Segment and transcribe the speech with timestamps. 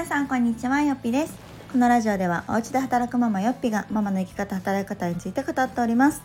[0.00, 1.34] 皆さんこんにちはよっぴです。
[1.70, 6.22] このラジオではお家で働くママよっぴがママの生き方働き方について語っております、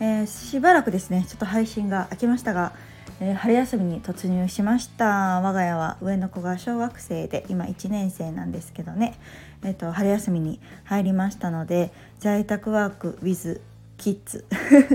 [0.00, 2.72] えー、しばらくですねちょっと配信が空きましたが、
[3.20, 5.40] えー、春休みに突入しました。
[5.40, 9.16] 我が家は上の子が小学生で今1年生なんですけどね。
[9.62, 13.60] えっ、ー、と春休みに入りましたので在宅ワーク with
[13.98, 14.44] キッズ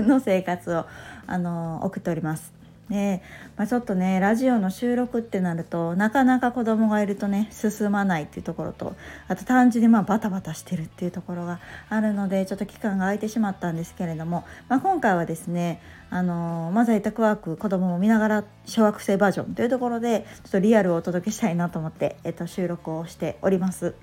[0.02, 0.84] の生活を
[1.26, 2.61] あの送っております。
[2.90, 3.22] で、
[3.56, 8.94] まあ、ちょっとねラジオの収録ってなるとなかなか子供がいるとね進まないっていうところと
[9.28, 23.94] あと単純にまあバタバタしてるっていうところがあるのでちょっと期間が空いてしまったんですけれども、まあ、今回はですねあのまあ、在宅ワーク子供も見ながら小学生バージョンというところでちょっとリアルをお届けしたいなと思って、えっと、収録をしております。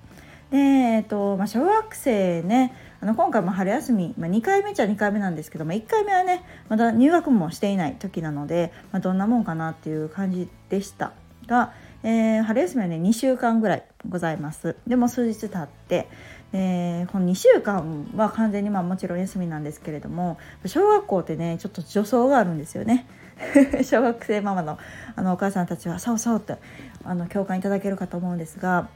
[0.52, 11.14] で、えっとまあ、小学生ねあの今回も春休み、まあ、2回目じゃ2回目なんですけど、まあ、1回目はねまだ入学もしていない時なので、まあ、どんなもんかなっていう感じでした。
[11.48, 14.76] が、えー、春休みはね2週間ぐらいございます。
[14.88, 16.08] でも数日経って
[16.52, 23.06] でこの2週間は完全にまあもちろん休みなんですけれども小学校ってねちょっと助走があるんですよね。
[23.84, 24.78] 小学生ママの
[25.16, 26.58] あのお母さんたちはそうそうって
[27.04, 28.90] あの共感いただけるかと思うんですが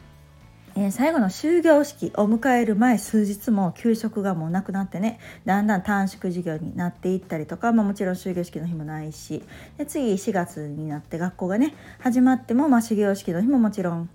[0.76, 9.44] えー、最後の終業式を迎える前数日も給食がもうなくなってねだんだん短縮授業になっていったりとか、まあ、もちろん終業式の日もないし
[9.78, 14.10] で次4月になって学校がね始まっても、まあ、始業式の日ももちろん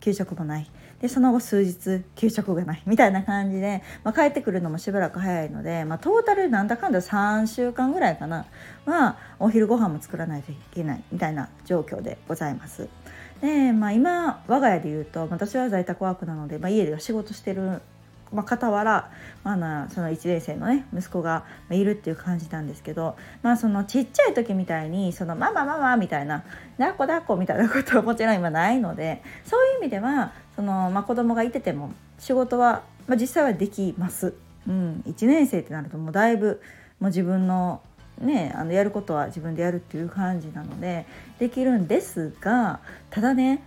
[0.00, 0.70] 給食もない。
[1.00, 8.46] でその後数日給食がないみたいな感じで、まあ、帰ってくるのもしばらく早いので、まあ、トータルなんだかんだ3週間ぐらいかな
[8.86, 12.88] はお昼ご飯も作らないといけないみたいな状況でございます。
[13.40, 17.80] で、まあ、今我が家で言うと私は在宅ワークなので、まあ、家では仕事してる、
[18.34, 19.10] まあ、傍ら、
[19.42, 26.44] まあ、なその1年生のね息子がいるっていう感じなんですけど、まあ、そのちっちゃい時みたいにそのママママみたいな
[26.78, 34.34] 抱っこ抱っこみたいなことは もちろん今ないのでそういう意味ではその、まあ、子供がいてても仕事は、まあ、実際はできます。
[34.66, 36.62] うん、1年生ってなるともうだいぶ
[36.98, 37.80] もう自分の
[38.18, 41.04] ね、あのやることは自分でやるっていう感じなので
[41.40, 42.78] できるんですが
[43.10, 43.60] ただね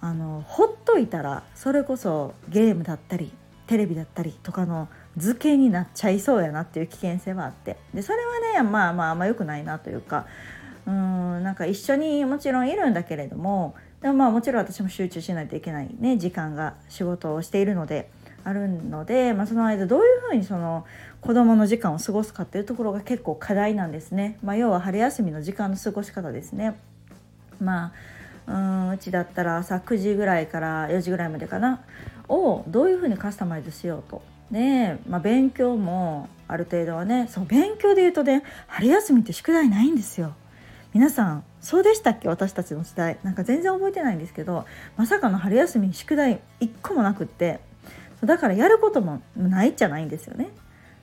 [0.00, 3.30] あのほっといたらそれこそゲームだったり
[3.70, 10.26] テレビだったりとかの図形になっちゃいそうやなっていう危険性はあってでそれはねまあまああんま良くないなというか
[10.88, 18.10] うんなんか一緒にもちろんいるんだけれどもでもまあもちろん私も集中しないといけないね時間が仕事をしているので
[18.42, 20.84] あるので、まあ、その間どういうふうにその
[21.20, 24.36] 子どもの時間を過ごすかっていうところが結構課題なんですね。
[24.42, 26.76] まあ、要は春休みの時間の過ごし方ですね。
[27.60, 27.92] まあ
[28.48, 31.82] うんうちだったら朝9時ぐらいから4時ぐらいまでかな
[32.30, 34.22] をどういうふうにカスタマイズしようと。
[34.50, 40.34] で、まあ、勉強もある程度はねそう勉強で言うとね春休みって宿題ないんですよ。
[40.92, 42.28] 皆さんそうでしたっけ？
[42.28, 44.64] 私たちの時代なんか全然覚えてないんですけど
[44.96, 47.60] まさかの春休み宿題1個もなくって
[48.24, 50.50] だからやることもないじゃないんですよね。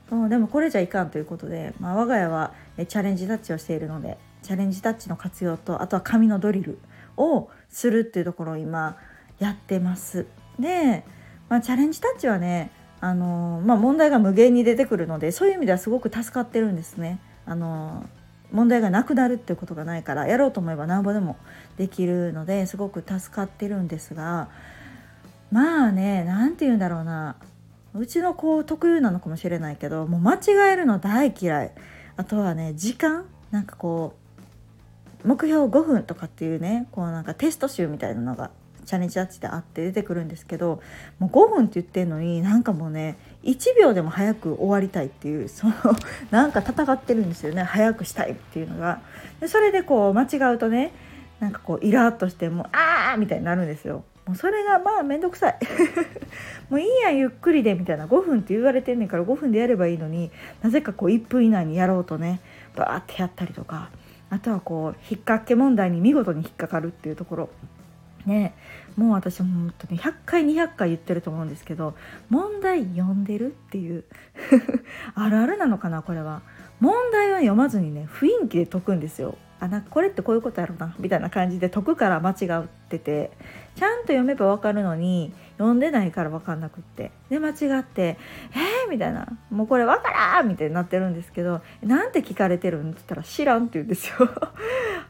[0.10, 6.80] そうでもこれじゃいかんということで、まあ、我が家はチャレンジタッチをしているのでチャレンジタッチの活用とあとは紙のドリル
[7.18, 8.98] をするっていうところを今
[9.40, 10.26] やってます。
[10.60, 11.04] で、
[11.50, 17.20] まあ、チャレンジタッチはねあのまあ、問題が無限に出てくるのでそういう意味ではすごく助かってるんですね。
[17.46, 18.04] あの
[18.52, 21.36] 問題がなくなるっていうことがないからやろうと思えばなんぼでも
[21.78, 24.50] できるのですごく助かってるんですが
[25.52, 27.36] まあね何て言うんだろうな。
[27.94, 31.72] うちの子特有なのかもしれないけどもう間違えるの大嫌い。
[32.16, 33.26] あとはね時間。
[33.52, 34.16] なんかこ
[35.24, 38.52] う目標5分とかっていうねこうなんかテスト集みたいなのが
[38.88, 40.82] チャレンジタッチであって出てくるんですけど
[41.20, 45.74] もう5分って言ってんのになんかもうね1秒でも早く終わりたいっていう その
[46.32, 47.64] なんか戦ってるんですよね。
[47.64, 49.02] 早くしたいっていうのが。
[49.42, 50.94] でそれでこう間違うとね
[51.40, 54.06] なんかこうイラッとしてもうああみたいになるんですよ。
[54.26, 55.60] もうそれがまあめんどくさい。
[56.72, 58.08] もういいやゆっくりでみたいな。
[58.08, 60.32] 5分って言われてんねんから5分でやればいいのに
[60.62, 62.40] なぜかこう1分以内にやろうとね
[62.76, 63.90] バーってやったりとか。
[64.30, 67.50] あとはこう引っ掛け問題に見事に引っかかるっていうところ。
[68.26, 68.54] ね。
[68.98, 71.96] もう私本当に100回200回言ってると思うんですけど
[72.30, 74.04] 問題読んでるっていう
[75.16, 76.42] あるあるなのかなこれは
[76.80, 82.34] 問題は読まずにね雰囲気で解くんですよあなんかこれってこういうことやろなみたいな感じで解くから間違
[82.64, 83.32] ってて
[83.76, 88.18] ちゃんと読めば分かるのに読んでないから分かんなくってで間違って
[88.54, 94.30] 「えー?」みたいな「もうこれ分からん!」みたいになってるんですけど「なんて聞かれてるん?」って言ったら「知らん」って言うんですよ。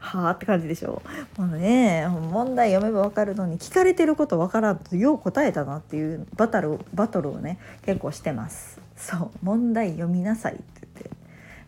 [0.08, 1.02] はあって感じでしょ。
[1.36, 8.80] もうね問題読めば分かるのに聞かれてること分からんとよう答えたなっていうバトルバトルをね結構してます。
[8.96, 11.10] そう問題読みなさいって言って。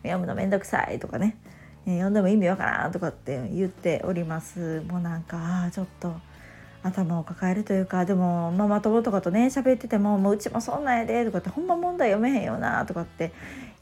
[0.03, 1.37] 読むのめんどくさいとかね。
[1.85, 4.81] 読んでも意味わからんとかって言っております。
[4.89, 6.15] もうなんかちょっと
[6.83, 13.33] 頭を抱えるというかでもママ友とかとね喋ってても「もううちもそんなんやで」とかって「ほんま問題読めへんよな」とかって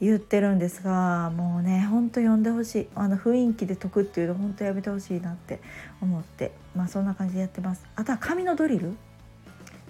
[0.01, 2.87] 言ってるんですがもうねほんと読んでほしい。
[2.95, 5.59] あの雰囲気で解くっていうのほんとやめてほしいなって
[6.01, 7.85] 思ってまあそんな感じでやってます。
[7.95, 8.93] あとは紙のドリル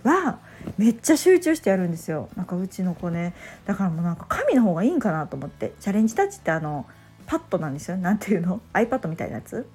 [0.03, 0.39] は
[0.77, 2.29] めっちゃ集中してやるんですよ。
[2.35, 3.33] なんかうちの子ね。
[3.65, 5.73] だからもうなんか紙の方がいいんかなと思って。
[5.79, 6.85] チャレンジタッチってあの
[7.25, 7.97] パッドなんですよ。
[7.97, 9.67] なんていうの？iPad みたいなやつ？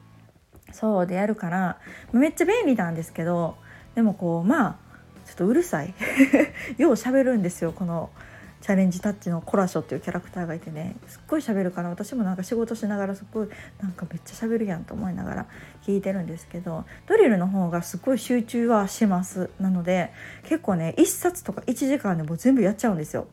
[0.72, 1.78] そうでやるから
[2.12, 3.56] めっちゃ便利なんですけど
[3.94, 4.76] でもこうまあ
[5.26, 5.94] ちょっとうるさい。
[6.76, 7.72] よう喋るんですよ。
[7.72, 8.10] この
[8.60, 10.96] チャレンジタッチのコラショっていうキャラクターがいてね。
[11.06, 13.48] すっごい喋るから私もなんか仕事しながらすっごい
[13.80, 15.46] なんかめっちゃ喋るやんと思いながら
[15.86, 19.50] 聞いてるんですけどドリルの方がすっごい集中はします。
[19.60, 20.12] なので
[20.44, 23.26] 結構ね1冊とか1時間でも全部やっちゃうんですよ。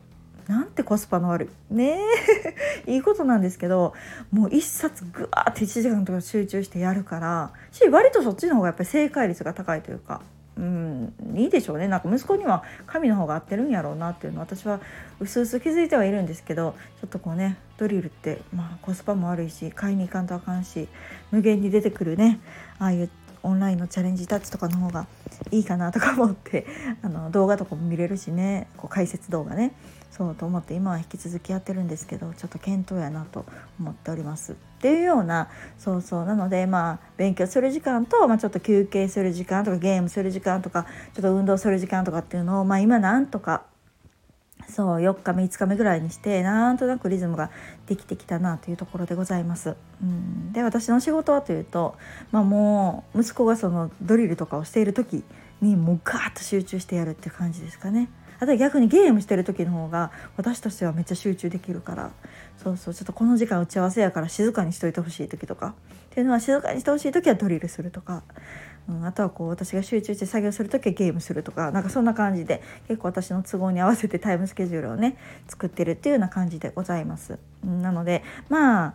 [0.48, 2.00] なんてコスパの悪いね
[2.86, 3.94] いいことなんですけど
[4.30, 10.20] もう一冊ぐわって1時間とか集中してやるからし割とそっちの方がやっぱり正解率が高いというか。
[10.54, 14.80] うん、いいでしょうねなんか息子には神の方が合ってるんやろうなっていうのは私は
[15.18, 20.88] うすうす気づいてはいるんですけどちょっとこうねドリルってまあコスパも悪いし買いに行かんとあかんし
[21.30, 22.38] 無限に出てくるね
[22.78, 23.10] ああいう
[23.42, 25.06] オンラインのチャレンジタッチとかの方が
[25.50, 26.66] いいかなとか思って
[27.02, 28.68] あの動画とかも見れるしね。
[28.76, 29.72] こう解説動画ね。
[30.10, 33.46] そうと思って今は引き続きやってるんですけどちょっと検討やなと
[33.80, 34.52] 思っております。
[34.52, 35.48] っていうような
[35.78, 36.24] そうそう。
[36.26, 43.62] なのでまあ勉強する時間と、まあ、ちょっと休憩する時間とかゲームする時間とかちょっと運動する時間とかっていうのを、まあ、今なんとか
[44.68, 47.50] そう4日目5日目ぐらいにしてなんとなくリズムが
[47.86, 49.76] できてきたなというところでございます。
[50.02, 51.96] うん、で私の仕事はというと、
[52.30, 55.24] まあ、もう息子がそのドリルとかをしている時
[55.60, 58.08] にもうガーッと集中してやるって感じですかね。
[58.40, 62.10] あと逆にゲームしてる時の方が私としてはめっちゃ集中できるから
[62.56, 65.76] そうそうちょっとこの時間打ち合わせやから静かにしといてほしい時とか
[66.12, 68.22] っていうのは静かにしてほしい時はドリルするとか、
[68.88, 75.16] うん、あとはこう私が集中して作業する時はゲームするとかなんかそんな感じで結構私の都合に合わせてタイムスケジュールをね
[75.48, 77.38] 作ってるっていうような感じでございます。
[77.64, 78.94] なのでまあ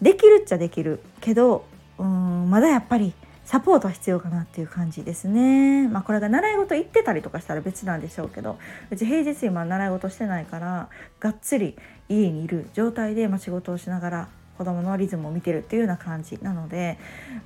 [0.00, 1.64] できるっちゃできるけど
[1.98, 3.12] うんまだやっぱり
[3.44, 5.88] サポートは必要かなっていう感じですね。
[5.88, 8.58] まあこれが習い事行ってたりとかしたら別なんでしょうけど
[8.90, 10.88] うち平日今習い事してないから
[11.20, 11.76] がっつり
[12.08, 16.98] 家にいる状態で、まあ、仕事をしながら子供のリズムを見てるっていうような感じなので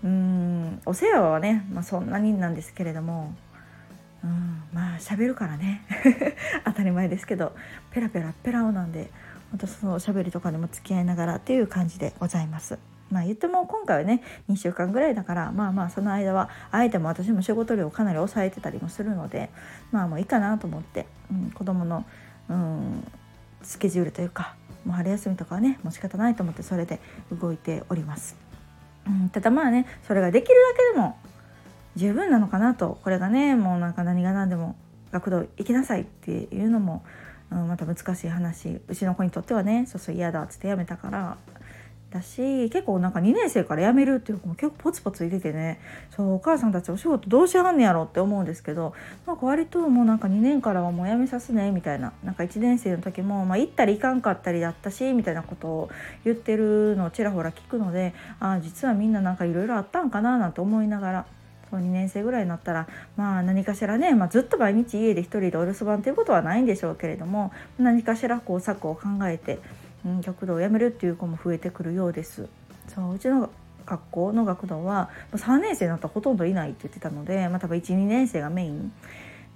[0.04, 3.34] うんお世話はね、まあ、そんなになんですけれども
[4.22, 5.82] うんまあ喋るからね
[6.64, 7.54] 当たり前ですけど
[7.90, 9.10] ペラペラペラオなんで
[9.52, 12.78] またそのおしゃべりとかでも付き合いながらっていう感じでございます。
[13.10, 19.50] まあ言っても今回はね2週間ぐらいだからまあまあその間はあえても私も仕事量をかなり抑えてたりもするので
[19.90, 22.04] まあもういいかなと思って、うん、子供の、
[22.48, 23.04] うん、
[23.62, 24.54] スケジュールというか
[24.84, 27.00] もう春休みとかはねもう仕方ないと思ってそれで
[27.32, 28.36] 動いております。
[29.06, 31.16] うん、ただまあねそれができるだけでも
[31.96, 34.76] 十分なのかなとこれがねもうなんか何が何でも
[35.10, 37.02] 学童行きなさいっていうのも、
[37.50, 41.36] うん、また難しい話うちの子にとってはねそうそう嫌だっつってやめたから
[42.10, 45.80] だし結構なんか2年生から辞めるっていう子も結構ポツポツいててね。
[46.10, 48.94] そうお母さんたちお仕事どうしはんねやろって思うんですけど
[49.26, 52.12] なんか割ともうなんか2年からはもう辞めさすねみたいな。
[52.24, 55.90] なんか1年生の時も、まあ、行ったり行かんかったりだったしみたいなことを
[56.24, 61.26] 言ってるのをちらほら聞くのでああ実はみんななんかいろいろあったんかななんて思いながら
[61.70, 69.60] そう2年生ぐらいになったらまあ何かしらね、まあ、ずっと毎日家で一人でお留守番ということはないんでしょうけれども何かしらこう策を考えて、
[70.04, 72.48] 学童を辞めるっていう子も増えてくるようです。
[72.88, 73.50] そううちの
[73.86, 78.92] 学校の学童は3年生になったらほとんどいないって言ってたので、まあ、多分12年生がメイン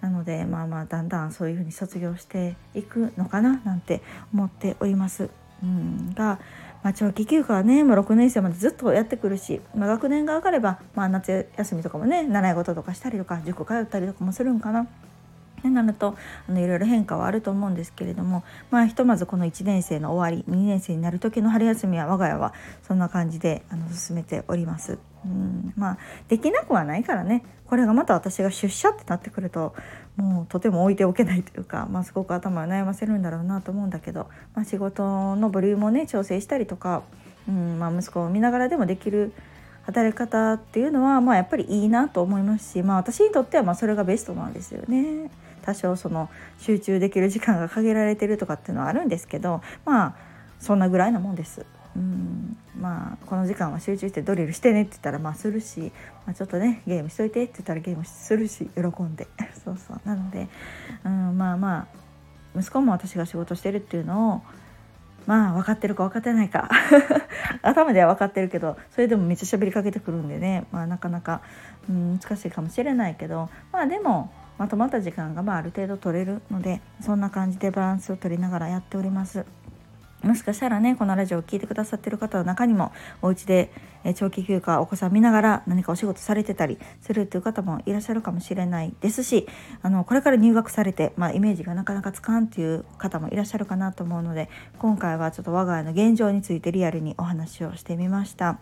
[0.00, 5.30] なのでまあまあだんだんそういうふうに卒業していくのかななんて思っております。
[5.62, 6.40] うん、が、
[6.82, 14.86] まあ、長期休暇はね、まあ、6年生までずっとやってくるし、まあ、学年が上がれば、まあ、夏休みとかもね習い事とかしたりとか塾通ったりとかもするんかな。
[15.64, 16.14] ってなると
[16.46, 22.52] あのいろいろ変化はあると思うんですけれどもまあひとまずこの1年生の終わり2年生になる時の春休みは我が家は
[22.86, 24.98] そんな感じであの進めております。
[25.24, 29.74] うんまあできなくはないからねこれがまた私が出社ってなってくると
[30.16, 37.02] もうとても置いておけないというか、まあ、すごく頭を悩ませるんだろうなと思うんだけど、まあ、仕事のボリュームをね調整したりとか、
[37.48, 39.32] うんまあ、息子を見ながらでもできる
[39.86, 45.30] 働き方っていうのは、まあ、やっぱりいいなと思いますし、まあ、私にとってはまそれがベストなんですよね。
[45.64, 46.28] 多少その
[46.58, 50.14] 集中できる時間が限られてるとかっていうのはあるんですけどまあ
[50.60, 51.66] そんなぐらいのもんです。
[51.96, 52.56] うん。
[52.78, 55.92] まあこの時間は集中してドリルしてねって言ったらまあするし、
[56.26, 59.26] まあ、ちょっとねゲームしといてって言ったらゲームするし喜んで。
[59.64, 60.00] そうそう。
[60.04, 60.48] なので、
[61.04, 61.88] うん、まあま
[62.54, 64.42] あ息子も私が仕事してるっていうのを
[65.26, 66.68] まあ分かってるか分かってないか。
[67.62, 71.42] 頭では分かってるけどそれでもめっちゃ喋りかけてくるんでね、まあ、なかなか、
[71.88, 73.48] うん、難しいかもしれないけど。
[73.72, 79.44] まあでもまとまった時間がまあある程度取れるのでそんな感じでバランスを取りながらやっております。
[80.24, 83.70] もしかしたらねこのラジオを聴いてくださってる方の中にもお家で
[84.16, 89.46] 長期休暇お子さん見ながら何かお仕事されてたりするっていう方もいらっしゃるかもしれないですし
[89.82, 98.58] あのこれから入学されて、まあ、イメージがなかなかつかんっていう方もいらっしゃるかなと思うので今回はちょっと我が家の現状についてリアルにお話をしてみました。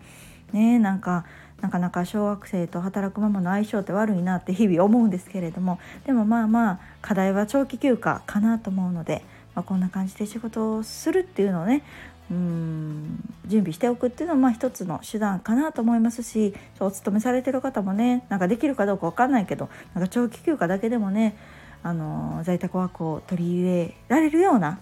[0.51, 1.25] ねなんか
[1.61, 9.23] なかなか小学生と働くママの相性って悪いなって日々思うんですけれどもでもまあまあ課題は長期休暇かなと思うので
[9.55, 11.83] まあ、こんな感じで仕事をするっていうのをね
[12.31, 21.37] うん準備しておくっていうのはまあ一つの手段かなと思いますしお勤めされてる方もねなんかできるかどうか分かんないけどなんか長期休暇だけでもね
[21.83, 24.79] あの在宅ワークを取り入れられるような、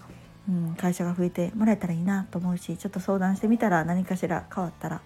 [0.48, 5.00] うん、会社が増えてもらえたらいいなと思うしちょっと相談してみたら何かしら変わったら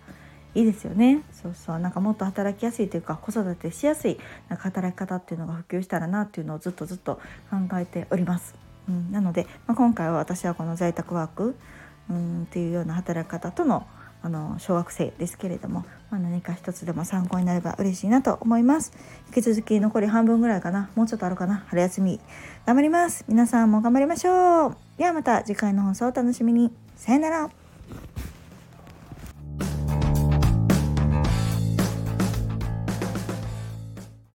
[0.55, 4.19] いいですよねそうそうなんかもっと働きやすいというか子育てしやすい
[4.49, 7.19] なんか働き方っていうのが普及したらなっていうのをずっとずっと
[7.51, 8.66] 考えております。
[8.89, 11.57] うん、なので、まあ、今回は私はこの在宅ワーク、
[12.11, 13.87] うん、っていうような働き方との
[14.23, 18.93] あの小学生ですけれども、まあ、何か一つでも参考になれば嬉しいなと思います。
[19.29, 20.91] 引き続き残り半分ぐらいかな。
[20.97, 21.65] もうちょっとあるかな。
[21.69, 22.21] 春休み
[22.65, 23.25] 頑張ります。
[23.29, 24.77] 皆さんも頑張りましょう。
[24.99, 26.73] ではまた次回の放送をお楽しみに。
[26.97, 27.51] さよなら。